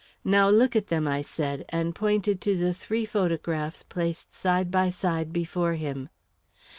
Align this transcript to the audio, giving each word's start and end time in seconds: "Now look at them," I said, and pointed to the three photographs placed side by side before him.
"Now 0.25 0.49
look 0.49 0.75
at 0.75 0.87
them," 0.87 1.07
I 1.07 1.21
said, 1.21 1.63
and 1.69 1.93
pointed 1.93 2.41
to 2.41 2.57
the 2.57 2.73
three 2.73 3.05
photographs 3.05 3.83
placed 3.83 4.33
side 4.33 4.71
by 4.71 4.89
side 4.89 5.31
before 5.31 5.73
him. 5.73 6.09